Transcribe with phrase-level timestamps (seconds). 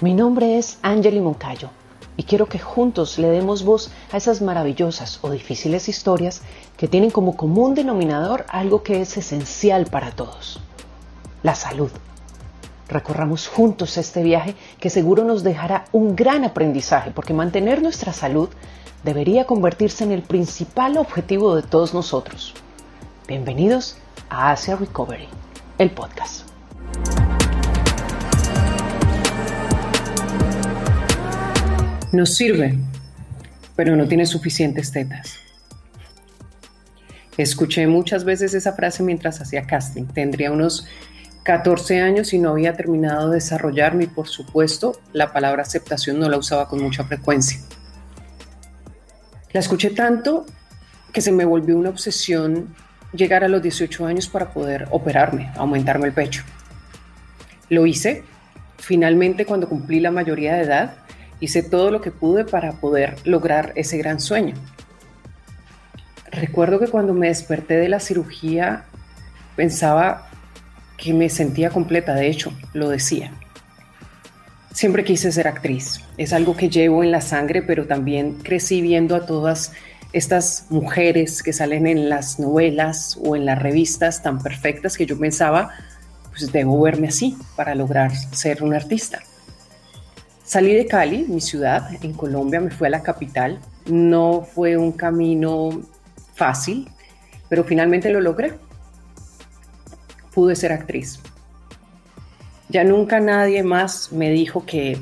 [0.00, 1.70] Mi nombre es Angeli Moncayo
[2.16, 6.42] y quiero que juntos le demos voz a esas maravillosas o difíciles historias
[6.76, 10.60] que tienen como común denominador algo que es esencial para todos,
[11.42, 11.90] la salud.
[12.88, 18.50] Recorramos juntos este viaje que seguro nos dejará un gran aprendizaje porque mantener nuestra salud
[19.02, 22.54] debería convertirse en el principal objetivo de todos nosotros.
[23.26, 23.96] Bienvenidos
[24.30, 25.26] a Asia Recovery,
[25.76, 26.57] el podcast.
[32.12, 32.78] Nos sirve,
[33.76, 35.38] pero no tiene suficientes tetas.
[37.36, 40.06] Escuché muchas veces esa frase mientras hacía casting.
[40.06, 40.86] Tendría unos
[41.44, 46.28] 14 años y no había terminado de desarrollarme y por supuesto la palabra aceptación no
[46.28, 47.60] la usaba con mucha frecuencia.
[49.52, 50.46] La escuché tanto
[51.12, 52.74] que se me volvió una obsesión
[53.12, 56.42] llegar a los 18 años para poder operarme, aumentarme el pecho.
[57.68, 58.24] Lo hice.
[58.78, 60.94] Finalmente, cuando cumplí la mayoría de edad,
[61.40, 64.54] hice todo lo que pude para poder lograr ese gran sueño.
[66.30, 68.84] Recuerdo que cuando me desperté de la cirugía
[69.56, 70.28] pensaba
[70.96, 73.32] que me sentía completa, de hecho, lo decía.
[74.72, 79.16] Siempre quise ser actriz, es algo que llevo en la sangre, pero también crecí viendo
[79.16, 79.72] a todas
[80.12, 85.18] estas mujeres que salen en las novelas o en las revistas tan perfectas que yo
[85.18, 85.70] pensaba,
[86.30, 89.20] pues debo verme así para lograr ser un artista.
[90.48, 93.60] Salí de Cali, mi ciudad, en Colombia, me fui a la capital.
[93.84, 95.82] No fue un camino
[96.32, 96.88] fácil,
[97.50, 98.54] pero finalmente lo logré.
[100.32, 101.20] Pude ser actriz.
[102.70, 104.96] Ya nunca nadie más me dijo que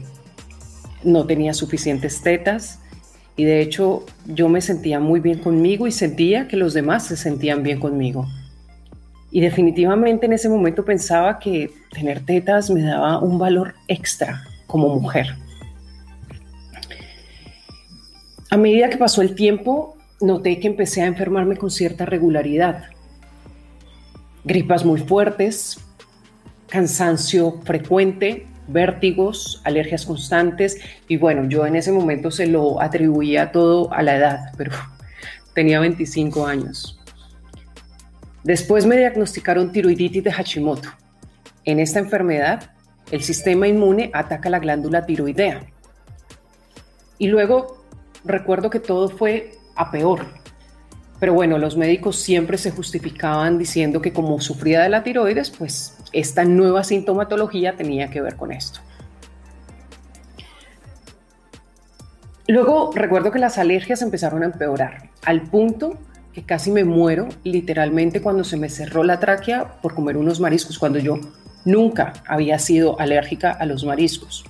[1.04, 2.80] no tenía suficientes tetas
[3.36, 7.16] y de hecho yo me sentía muy bien conmigo y sentía que los demás se
[7.16, 8.26] sentían bien conmigo.
[9.30, 14.88] Y definitivamente en ese momento pensaba que tener tetas me daba un valor extra como
[14.98, 15.36] mujer.
[18.50, 22.84] A medida que pasó el tiempo, noté que empecé a enfermarme con cierta regularidad.
[24.44, 25.78] Gripas muy fuertes,
[26.68, 30.78] cansancio frecuente, vértigos, alergias constantes
[31.08, 34.72] y bueno, yo en ese momento se lo atribuía todo a la edad, pero
[35.54, 37.00] tenía 25 años.
[38.44, 40.88] Después me diagnosticaron tiroiditis de Hashimoto.
[41.64, 42.70] En esta enfermedad,
[43.10, 45.64] el sistema inmune ataca la glándula tiroidea.
[47.18, 47.84] Y luego
[48.24, 50.26] recuerdo que todo fue a peor.
[51.18, 55.96] Pero bueno, los médicos siempre se justificaban diciendo que como sufría de la tiroides, pues
[56.12, 58.80] esta nueva sintomatología tenía que ver con esto.
[62.48, 65.98] Luego recuerdo que las alergias empezaron a empeorar, al punto
[66.32, 70.78] que casi me muero literalmente cuando se me cerró la tráquea por comer unos mariscos,
[70.78, 71.18] cuando yo
[71.66, 74.44] Nunca había sido alérgica a los mariscos.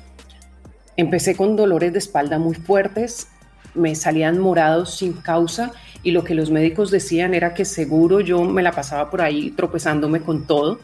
[0.99, 3.29] Empecé con dolores de espalda muy fuertes,
[3.75, 5.73] me salían morados sin causa
[6.03, 9.51] y lo que los médicos decían era que seguro yo me la pasaba por ahí
[9.51, 10.79] tropezándome con todo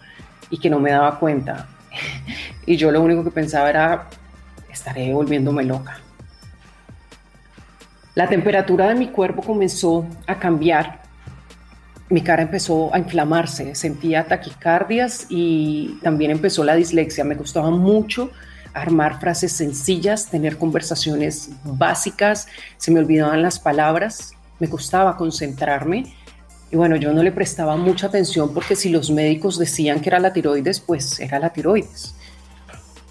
[0.48, 1.68] y que no me daba cuenta.
[2.64, 4.08] Y yo lo único que pensaba era,
[4.70, 5.98] estaré volviéndome loca.
[8.14, 11.01] La temperatura de mi cuerpo comenzó a cambiar
[12.12, 17.24] mi cara empezó a inflamarse, sentía taquicardias y también empezó la dislexia.
[17.24, 18.30] Me costaba mucho
[18.74, 26.14] armar frases sencillas, tener conversaciones básicas, se me olvidaban las palabras, me costaba concentrarme.
[26.70, 30.18] Y bueno, yo no le prestaba mucha atención porque si los médicos decían que era
[30.18, 32.14] la tiroides, pues era la tiroides.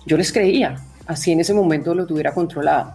[0.06, 2.94] Yo les creía, así en ese momento lo tuviera controlado.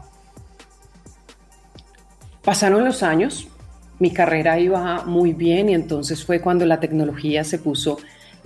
[2.45, 3.49] Pasaron los años,
[3.99, 7.99] mi carrera iba muy bien y entonces fue cuando la tecnología se puso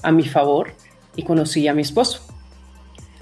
[0.03, 0.72] a mi favor
[1.16, 2.22] y conocí a mi esposo,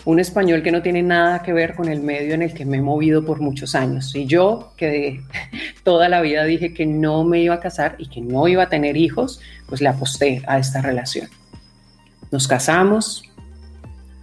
[0.05, 2.79] un español que no tiene nada que ver con el medio en el que me
[2.79, 4.15] he movido por muchos años.
[4.15, 5.21] Y yo, que
[5.85, 8.69] toda la vida dije que no me iba a casar y que no iba a
[8.69, 11.29] tener hijos, pues le aposté a esta relación.
[12.31, 13.23] Nos casamos,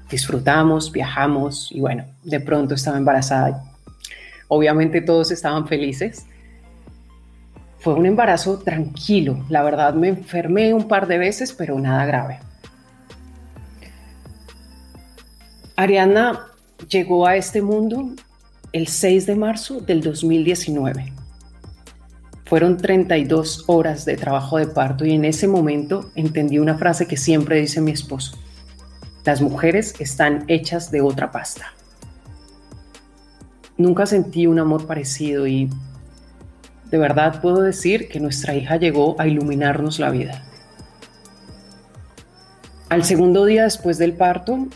[0.10, 3.64] disfrutamos, viajamos y bueno, de pronto estaba embarazada.
[4.48, 6.28] Obviamente todos estaban felices
[7.86, 12.40] fue un embarazo tranquilo, la verdad me enfermé un par de veces, pero nada grave.
[15.76, 16.48] Ariana
[16.90, 18.10] llegó a este mundo
[18.72, 21.14] el 6 de marzo del 2019.
[22.46, 27.18] Fueron 32 horas de trabajo de parto y en ese momento entendí una frase que
[27.18, 28.36] siempre dice mi esposo.
[29.26, 31.72] Las mujeres están hechas de otra pasta.
[33.78, 35.70] Nunca sentí un amor parecido y
[36.92, 40.44] de verdad puedo decir que nuestra hija llegó a iluminarnos la vida.
[42.90, 44.68] Al segundo día después del parto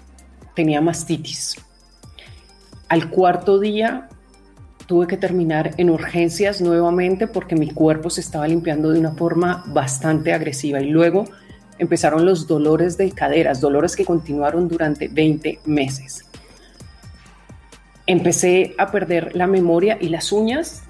[0.56, 1.56] tenía mastitis.
[2.88, 4.10] Al cuarto día
[4.88, 9.64] tuve que terminar en urgencias nuevamente porque mi cuerpo se estaba limpiando de una forma
[9.68, 11.26] bastante agresiva y luego
[11.78, 16.26] empezaron los dolores de caderas, dolores que continuaron durante 20 meses.
[18.08, 20.84] Empecé a perder la memoria y las uñas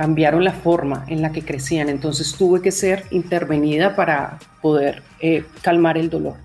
[0.00, 5.44] cambiaron la forma en la que crecían, entonces tuve que ser intervenida para poder eh,
[5.60, 6.36] calmar el dolor.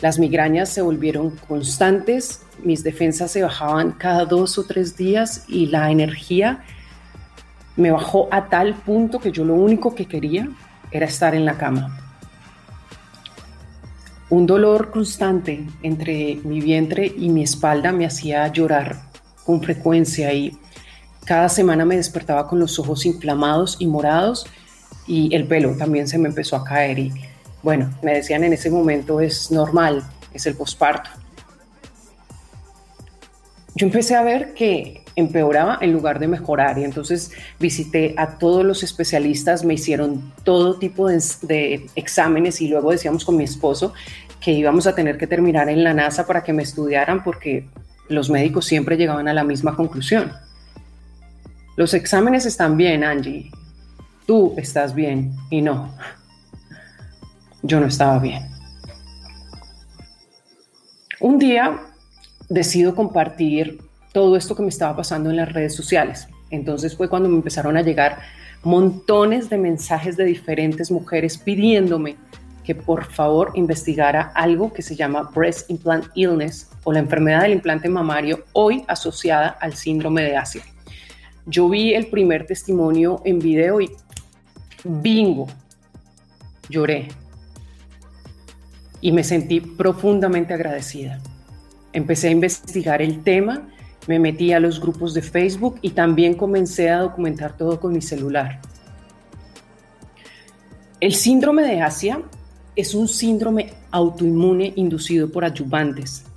[0.00, 5.66] Las migrañas se volvieron constantes, mis defensas se bajaban cada dos o tres días y
[5.66, 6.64] la energía
[7.76, 10.48] me bajó a tal punto que yo lo único que quería
[10.90, 11.96] era estar en la cama.
[14.30, 18.96] Un dolor constante entre mi vientre y mi espalda me hacía llorar
[19.44, 20.58] con frecuencia y
[21.28, 24.46] cada semana me despertaba con los ojos inflamados y morados
[25.06, 27.12] y el pelo también se me empezó a caer y
[27.62, 30.02] bueno, me decían en ese momento es normal,
[30.32, 31.10] es el posparto.
[33.74, 37.30] Yo empecé a ver que empeoraba en lugar de mejorar y entonces
[37.60, 43.36] visité a todos los especialistas, me hicieron todo tipo de, exámenes y luego decíamos con
[43.36, 43.92] mi esposo
[44.40, 47.68] que íbamos a tener que terminar en la NASA para que me estudiaran porque
[48.08, 50.47] los médicos siempre llegaban a la misma conclusión.
[51.78, 53.52] Los exámenes están bien, Angie.
[54.26, 55.94] Tú estás bien y no
[57.62, 58.42] yo no estaba bien.
[61.20, 61.78] Un día
[62.48, 63.78] decido compartir
[64.12, 66.28] todo esto que me estaba pasando en las redes sociales.
[66.50, 68.18] Entonces fue cuando me empezaron a llegar
[68.64, 72.16] montones de mensajes de diferentes mujeres pidiéndome
[72.64, 77.52] que por favor investigara algo que se llama Breast Implant Illness o la enfermedad del
[77.52, 80.62] implante mamario hoy asociada al síndrome de Asia.
[81.50, 83.90] Yo vi el primer testimonio en video y
[84.84, 85.46] bingo,
[86.68, 87.08] lloré,
[89.00, 91.18] y me sentí profundamente agradecida.
[91.94, 93.66] Empecé a investigar el tema,
[94.06, 98.02] me metí a los grupos de Facebook y también comencé a documentar todo con mi
[98.02, 98.60] celular.
[101.00, 102.20] El síndrome de Asia
[102.76, 106.27] es un síndrome autoinmune inducido por adyuvantes.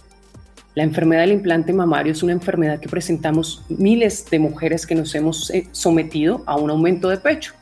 [0.74, 5.14] La enfermedad del implante mamario es una enfermedad que presentamos miles de mujeres que nos
[5.16, 7.54] hemos eh, sometido a un aumento de pecho.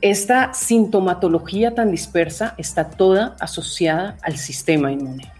[0.00, 5.30] Esta sintomatología tan dispersa está toda asociada al sistema inmune.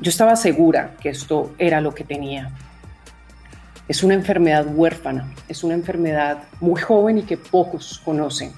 [0.00, 2.50] Yo estaba segura que esto era lo que tenía.
[3.86, 8.50] Es una enfermedad huérfana, es una enfermedad muy joven y que pocos conocen.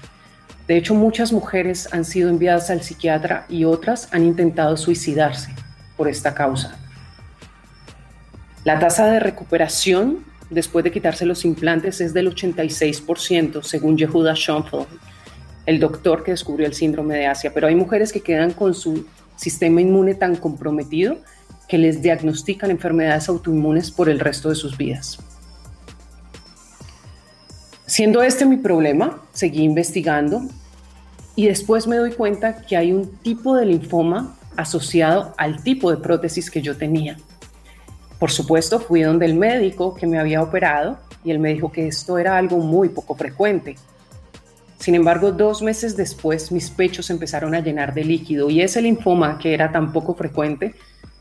[0.67, 5.53] De hecho, muchas mujeres han sido enviadas al psiquiatra y otras han intentado suicidarse
[5.97, 6.77] por esta causa.
[8.63, 14.87] La tasa de recuperación después de quitarse los implantes es del 86%, según Yehuda Schoenfeld,
[15.65, 17.51] el doctor que descubrió el síndrome de Asia.
[17.53, 19.05] Pero hay mujeres que quedan con su
[19.35, 21.17] sistema inmune tan comprometido
[21.67, 25.19] que les diagnostican enfermedades autoinmunes por el resto de sus vidas.
[27.85, 30.41] Siendo este mi problema, seguí investigando
[31.35, 35.97] y después me doy cuenta que hay un tipo de linfoma asociado al tipo de
[35.97, 37.17] prótesis que yo tenía.
[38.19, 41.87] Por supuesto, fui donde el médico que me había operado y él me dijo que
[41.87, 43.75] esto era algo muy poco frecuente.
[44.79, 49.37] Sin embargo, dos meses después mis pechos empezaron a llenar de líquido y ese linfoma
[49.37, 50.75] que era tan poco frecuente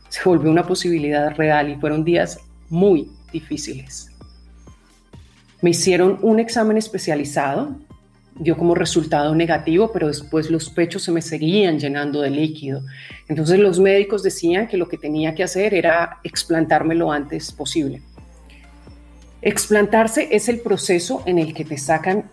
[0.08, 4.10] se volvió una posibilidad real y fueron días muy difíciles.
[5.62, 7.76] Me hicieron un examen especializado
[8.38, 12.82] dio como resultado negativo, pero después los pechos se me seguían llenando de líquido.
[13.28, 18.02] Entonces los médicos decían que lo que tenía que hacer era explantarme lo antes posible.
[19.42, 22.30] Explantarse es el proceso en el que te sacan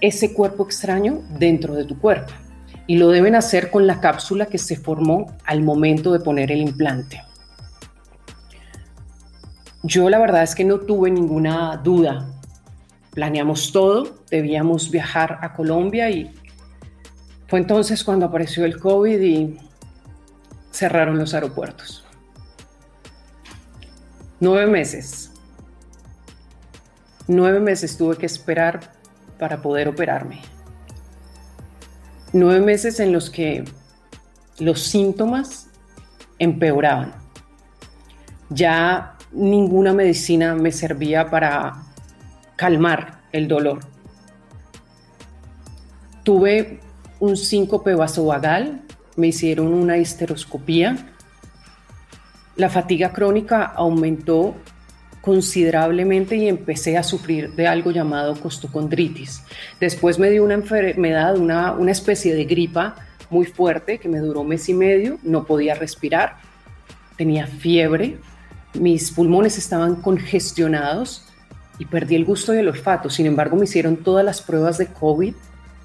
[0.00, 2.32] ese cuerpo extraño dentro de tu cuerpo
[2.86, 6.60] y lo deben hacer con la cápsula que se formó al momento de poner el
[6.60, 7.22] implante.
[9.82, 12.26] Yo la verdad es que no tuve ninguna duda
[13.14, 16.34] planeamos todo, debíamos viajar a Colombia y
[17.46, 19.58] fue entonces cuando apareció el COVID y
[20.72, 22.04] cerraron los aeropuertos.
[24.40, 25.30] Nueve meses.
[27.28, 28.92] Nueve meses tuve que esperar
[29.38, 30.42] para poder operarme.
[32.32, 33.64] Nueve meses en los que
[34.58, 35.68] los síntomas
[36.38, 37.14] empeoraban.
[38.50, 41.93] Ya ninguna medicina me servía para
[42.56, 43.80] calmar el dolor.
[46.22, 46.80] Tuve
[47.20, 48.82] un síncope vasovagal,
[49.16, 50.96] me hicieron una histeroscopía.
[52.56, 54.54] La fatiga crónica aumentó
[55.20, 59.42] considerablemente y empecé a sufrir de algo llamado costocondritis.
[59.80, 62.96] Después me dio una enfermedad, una, una especie de gripa
[63.30, 66.36] muy fuerte que me duró mes y medio, no podía respirar,
[67.16, 68.18] tenía fiebre,
[68.74, 71.26] mis pulmones estaban congestionados
[71.78, 73.10] y perdí el gusto del olfato.
[73.10, 75.34] Sin embargo, me hicieron todas las pruebas de COVID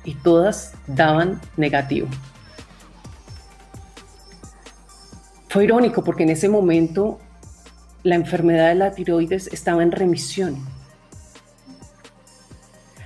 [0.03, 2.07] y todas daban negativo.
[5.49, 7.19] Fue irónico porque en ese momento
[8.03, 10.57] la enfermedad de la tiroides estaba en remisión.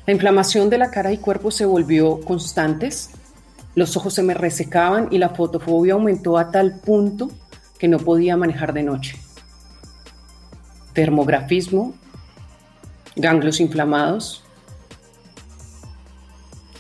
[0.06, 3.12] La inflamación de la cara y cuerpo se volvió constantes,
[3.76, 7.32] los ojos se me resecaban y la fotofobia aumentó a tal punto
[7.80, 9.18] que no podía manejar de noche.
[10.92, 11.94] Termografismo,
[13.16, 14.44] ganglios inflamados,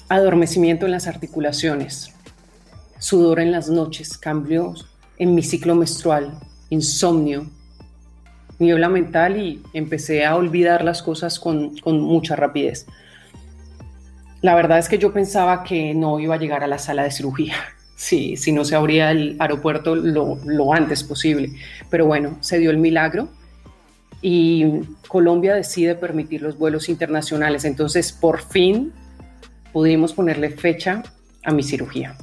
[0.09, 2.13] adormecimiento en las articulaciones,
[2.99, 4.87] sudor en las noches, cambios
[5.17, 6.37] en mi ciclo menstrual,
[6.69, 7.47] insomnio,
[8.59, 12.85] niebla mental y empecé a olvidar las cosas con, con mucha rapidez.
[14.41, 17.11] La verdad es que yo pensaba que no iba a llegar a la sala de
[17.11, 17.55] cirugía,
[17.95, 21.53] si, si no se abría el aeropuerto lo, lo antes posible.
[21.89, 23.29] Pero bueno, se dio el milagro
[24.23, 27.65] y Colombia decide permitir los vuelos internacionales.
[27.65, 28.91] Entonces, por fin
[29.71, 31.03] pudimos ponerle fecha
[31.43, 32.17] a mi cirugía.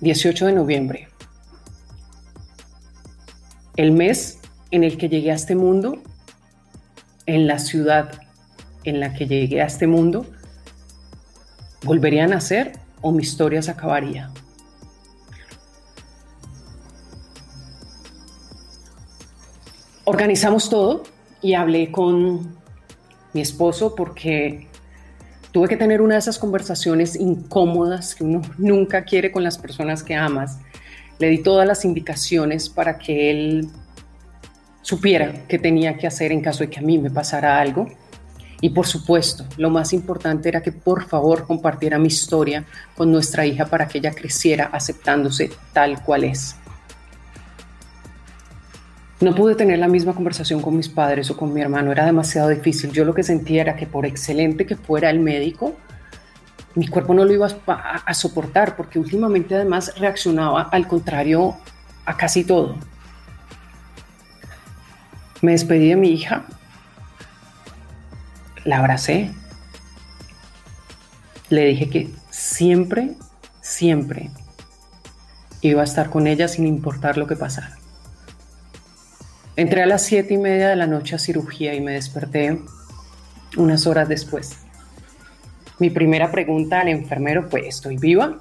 [0.00, 1.08] 18 de noviembre.
[3.76, 4.38] El mes
[4.70, 6.02] en el que llegué a este mundo,
[7.26, 8.22] en la ciudad
[8.84, 10.24] en la que llegué a este mundo,
[11.82, 14.30] ¿Volvería a nacer o mi historia se acabaría?
[20.10, 21.04] Organizamos todo
[21.40, 22.56] y hablé con
[23.32, 24.66] mi esposo porque
[25.52, 30.02] tuve que tener una de esas conversaciones incómodas que uno nunca quiere con las personas
[30.02, 30.58] que amas.
[31.20, 33.68] Le di todas las indicaciones para que él
[34.82, 37.86] supiera qué tenía que hacer en caso de que a mí me pasara algo.
[38.60, 42.64] Y por supuesto, lo más importante era que por favor compartiera mi historia
[42.96, 46.56] con nuestra hija para que ella creciera aceptándose tal cual es.
[49.20, 52.48] No pude tener la misma conversación con mis padres o con mi hermano, era demasiado
[52.48, 52.90] difícil.
[52.90, 55.76] Yo lo que sentía era que por excelente que fuera el médico,
[56.74, 61.56] mi cuerpo no lo iba a, soportar porque últimamente además reaccionaba al contrario
[62.06, 62.76] a casi todo.
[65.42, 66.46] Me despedí de mi hija
[68.64, 69.32] la abracé.
[71.48, 73.16] Le dije que siempre,
[73.60, 74.30] siempre
[75.60, 77.79] iba a estar con ella sin importar lo que pasara.
[79.60, 82.58] Entré a las siete y media de la noche a cirugía y me desperté
[83.58, 84.56] unas horas después.
[85.78, 88.38] Mi primera pregunta al enfermero fue, ¿estoy viva?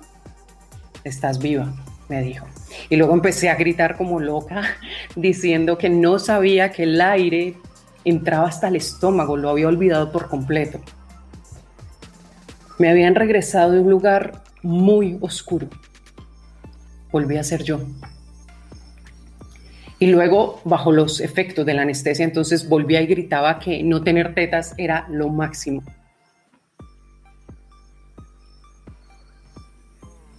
[1.03, 1.73] Estás viva,
[2.07, 2.47] me dijo.
[2.89, 4.61] Y luego empecé a gritar como loca,
[5.17, 7.57] diciendo que no sabía que el aire
[8.05, 10.79] entraba hasta el estómago, lo había olvidado por completo.
[12.77, 15.67] Me habían regresado de un lugar muy oscuro.
[17.11, 17.81] Volví a ser yo.
[19.99, 24.33] Y luego, bajo los efectos de la anestesia, entonces volvía y gritaba que no tener
[24.33, 25.83] tetas era lo máximo.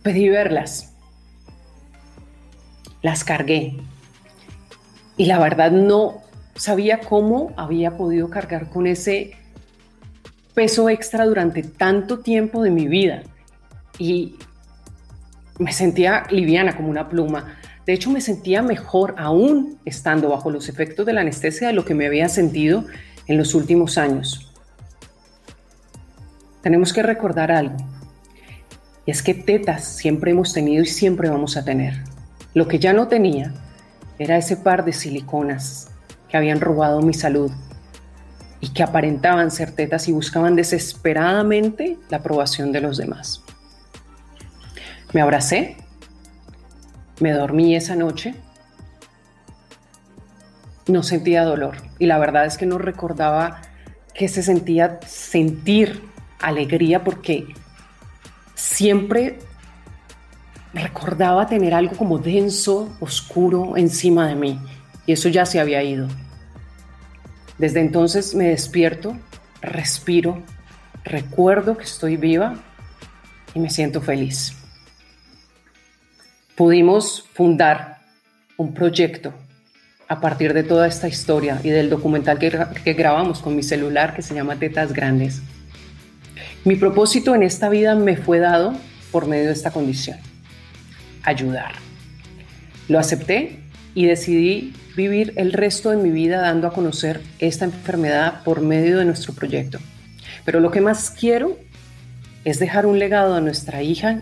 [0.02, 0.94] Pedí verlas.
[3.02, 3.76] Las cargué.
[5.18, 6.22] Y la verdad no
[6.54, 9.32] sabía cómo había podido cargar con ese
[10.54, 13.22] peso extra durante tanto tiempo de mi vida
[13.98, 14.36] y
[15.58, 17.56] me sentía liviana como una pluma.
[17.86, 21.84] De hecho, me sentía mejor aún estando bajo los efectos de la anestesia de lo
[21.84, 22.84] que me había sentido
[23.26, 24.52] en los últimos años.
[26.62, 27.76] Tenemos que recordar algo.
[29.06, 32.04] Y es que tetas siempre hemos tenido y siempre vamos a tener.
[32.52, 33.54] Lo que ya no tenía
[34.18, 35.90] era ese par de siliconas
[36.28, 37.50] que habían robado mi salud
[38.60, 43.42] y que aparentaban ser tetas y buscaban desesperadamente la aprobación de los demás.
[45.12, 45.76] Me abracé,
[47.20, 48.34] me dormí esa noche,
[50.86, 53.62] no sentía dolor y la verdad es que no recordaba
[54.14, 56.02] que se sentía sentir
[56.40, 57.46] alegría porque
[58.54, 59.38] siempre
[60.74, 64.60] recordaba tener algo como denso, oscuro encima de mí
[65.06, 66.08] y eso ya se había ido.
[67.58, 69.16] Desde entonces me despierto,
[69.60, 70.42] respiro,
[71.04, 72.54] recuerdo que estoy viva
[73.54, 74.59] y me siento feliz.
[76.60, 78.00] Pudimos fundar
[78.58, 79.32] un proyecto
[80.08, 84.14] a partir de toda esta historia y del documental que, que, grabamos con mi celular
[84.14, 85.40] que se llama Tetas Grandes.
[86.66, 88.74] Mi propósito en esta vida me fue dado
[89.10, 90.18] por medio de esta condición,
[91.22, 91.72] ayudar.
[92.88, 93.60] Lo acepté
[93.94, 98.98] y decidí vivir el resto de mi vida dando a conocer esta enfermedad por medio
[98.98, 99.78] de nuestro proyecto.
[100.44, 101.56] Pero lo que más quiero
[102.44, 104.20] es dejar un legado a nuestra hija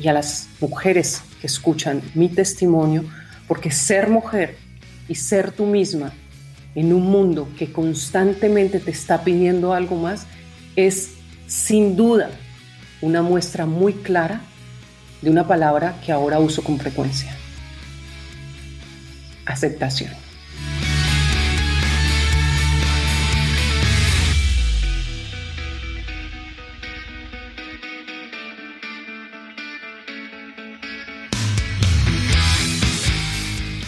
[0.00, 3.04] y a las mujeres que escuchan mi testimonio,
[3.46, 4.56] porque ser mujer
[5.08, 6.12] y ser tú misma
[6.74, 10.26] en un mundo que constantemente te está pidiendo algo más
[10.76, 11.12] es
[11.46, 12.30] sin duda
[13.00, 14.42] una muestra muy clara
[15.22, 17.34] de una palabra que ahora uso con frecuencia.
[19.46, 20.27] Aceptación.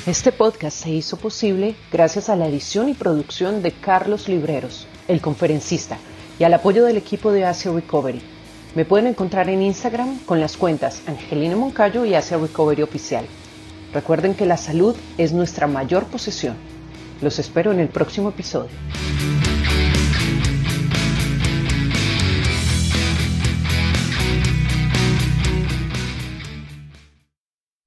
[0.06, 5.20] Este podcast se hizo posible gracias a la edición y producción de Carlos Libreros, el
[5.20, 5.98] conferencista,
[6.38, 8.22] y al apoyo del equipo de Asia Recovery.
[8.74, 13.26] Me pueden encontrar en Instagram con las cuentas Angelina Moncayo y Asia Recovery Oficial.
[13.92, 16.56] Recuerden que la salud es nuestra mayor posesión.
[17.20, 18.70] Los espero en el próximo episodio.